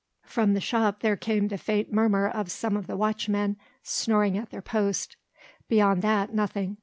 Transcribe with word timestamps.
From 0.23 0.55
the 0.55 0.61
shop 0.61 1.01
there 1.01 1.15
came 1.15 1.49
the 1.49 1.59
faint 1.59 1.93
murmur 1.93 2.27
of 2.27 2.49
some 2.49 2.75
of 2.75 2.87
the 2.87 2.97
watchmen 2.97 3.57
snoring 3.83 4.35
at 4.35 4.49
their 4.49 4.63
post. 4.63 5.15
Beyond 5.69 6.01
that, 6.01 6.33
nothing. 6.33 6.77